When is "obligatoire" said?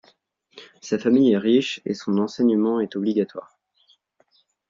2.95-3.59